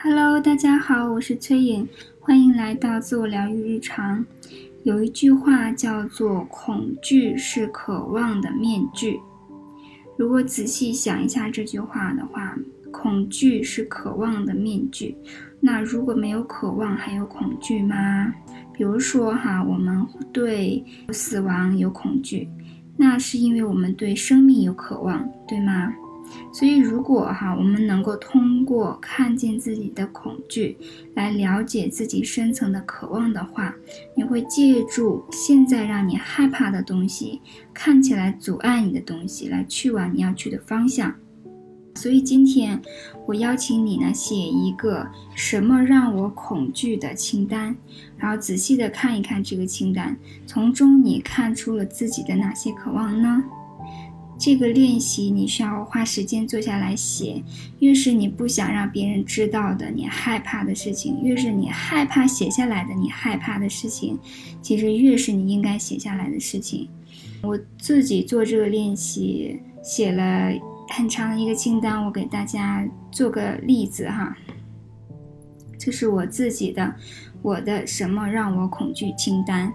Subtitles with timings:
[0.00, 1.88] Hello，大家好，我是崔颖，
[2.20, 4.24] 欢迎来到自我疗愈日常。
[4.84, 9.18] 有一句话叫做“恐惧是渴望的面具”。
[10.16, 12.56] 如果仔细想一下这句话的话，
[12.92, 15.16] 恐惧是渴望的面具。
[15.58, 18.32] 那如果没有渴望，还有恐惧吗？
[18.72, 22.48] 比如说哈，我们对死亡有恐惧，
[22.96, 25.92] 那是因为我们对生命有渴望，对吗？
[26.52, 30.76] 所以，如果哈我们能够通过看见自己的恐惧，
[31.14, 33.74] 来了解自己深层的渴望的话，
[34.16, 37.40] 你会借助现在让你害怕的东西，
[37.72, 41.14] 看起来阻碍你的东西，来去往你要去的方向。
[41.94, 42.80] 所以今天
[43.26, 47.76] 我邀请你呢，写一个什么让我恐惧的清单，
[48.16, 53.42] 然后仔细的看一看这个清单，从中你看出了自己的哪些渴望呢？
[54.38, 57.42] 这个练习你需要花时间坐下来写，
[57.80, 64.16] 越是你不想让别人知道的，你害怕的事情，越是你害怕写下来的，你害怕的事情，
[64.62, 66.88] 其实越是你应该写下来的事情。
[67.42, 70.52] 我自己做这个练习，写了
[70.90, 74.36] 很长的一个清单，我给大家做个例子哈，
[75.76, 76.94] 这是我自己的，
[77.42, 79.72] 我的什么让我恐惧清单。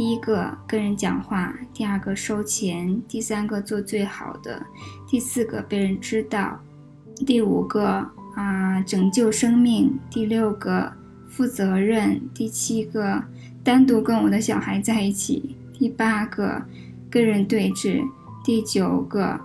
[0.00, 4.64] 第一个跟人讲话，第二个收钱，第三个做最好的，
[5.06, 6.58] 第四个被人知道，
[7.26, 10.90] 第五个啊拯救生命，第六个
[11.28, 13.22] 负责任，第七个
[13.62, 16.62] 单独跟我的小孩在一起，第八个
[17.10, 18.02] 跟人对峙，
[18.42, 19.38] 第九个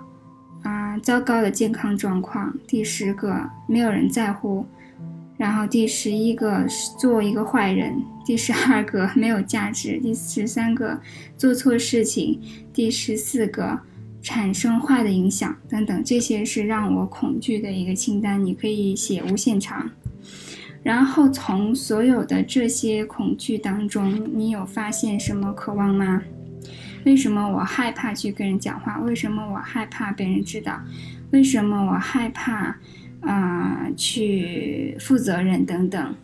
[0.63, 4.65] 啊糟糕的健康状况，第十个没有人在乎。
[5.37, 10.99] 然后第十一个是做一个坏人，第十二个 没有价值，第十三个
[11.37, 12.39] 做错事情，
[12.73, 13.79] 第十四个
[14.21, 19.89] 产生坏的影响等等，这些是让我恐惧的一个清单，你可以写无限长。
[20.81, 26.21] 然后从所有的这些恐惧当中，你有发现什么渴望吗？
[27.05, 28.99] 为什么我害怕去跟人讲话？
[28.99, 30.79] 为什么我害怕被人知道？
[31.31, 32.77] 为什么我害怕？
[33.25, 36.15] 啊，去负责任等等。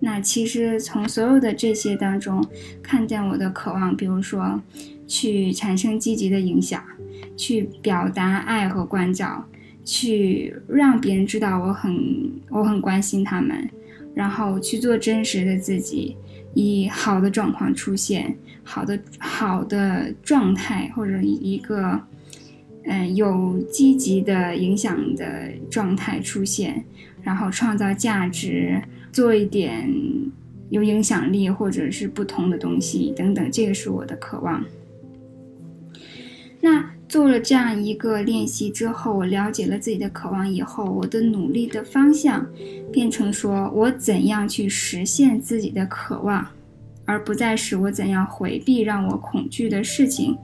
[0.00, 2.44] 那其实从所有的这些当中，
[2.82, 4.60] 看见我的渴望，比如说，
[5.06, 6.82] 去产生积极的影响，
[7.36, 9.44] 去表达爱和关照，
[9.84, 13.68] 去让别人知道我很我很关心他们，
[14.14, 16.16] 然后去做真实的自己，
[16.54, 22.00] 以好的状况出现，好的好的状态或者一个。
[22.88, 26.84] 嗯，有积极的影响的状态出现，
[27.22, 28.80] 然后创造价值，
[29.10, 29.92] 做一点
[30.70, 34.64] 有影响力或者是不同的东西等等，这个是我的渴望。
[36.60, 42.46] 那做了这样一个练习之后，我了解了自己的渴望以后，我的努力的方向
[42.92, 46.46] 变成说我怎样去实现自己的渴望。
[47.06, 50.36] 而不再是我怎样回避让我恐惧的事情，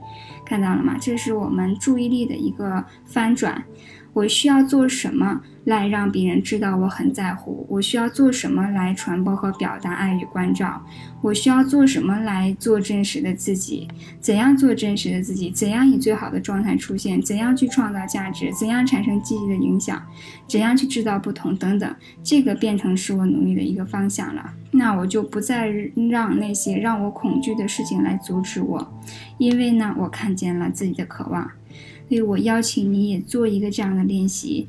[0.45, 0.97] 看到了吗？
[0.99, 3.63] 这是我们注意力的一个翻转。
[4.13, 7.65] 我需要做什么来让别人知道我很在乎？
[7.69, 10.81] 我需要做什么来传播和表达爱与关照？
[11.21, 13.87] 我需要做什么来做真实的自己？
[14.19, 15.49] 怎样做真实的自己？
[15.49, 17.21] 怎样以最好的状态出现？
[17.21, 18.51] 怎样去创造价值？
[18.53, 20.01] 怎样产生积极的影响？
[20.47, 21.55] 怎样去制造不同？
[21.55, 24.53] 等等，这个变成是我努力的一个方向了。
[24.71, 25.69] 那我就不再
[26.09, 29.01] 让那些让我恐惧的事情来阻止我，
[29.37, 31.49] 因为呢，我看见了自己的渴望。
[32.09, 34.67] 所以我邀请你也做一个这样的练习。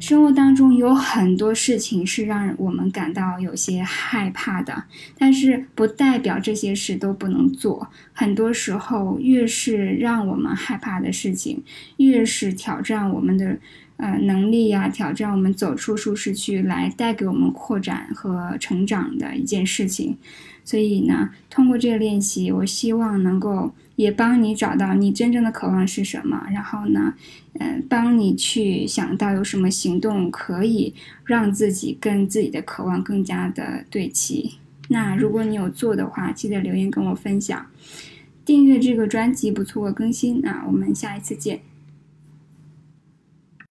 [0.00, 4.82] 生活当中有很多事情是让我们感到有些害怕的，
[5.16, 7.88] 但是不代表这些事都不能做。
[8.12, 11.62] 很多时候，越是让我们害怕的事情，
[11.98, 13.56] 越是挑战我们的
[14.02, 20.18] 呃能力呀，挑战我们走出舒适区来带给我们扩展和成长的一件事情。
[20.64, 23.72] 所以呢，通过这个练习，我希望能够。
[23.94, 27.12] 也帮你找到你真正的渴望是什么，然后呢，
[27.60, 30.94] 嗯，帮你去想到有什么行动可以
[31.26, 34.54] 让自己跟自己的渴望更加的对齐。
[34.88, 37.66] 那如果你有做的话，记得留言跟我分享，
[38.46, 40.40] 订阅这个专辑不错过更新。
[40.40, 41.60] 那我们下一次见。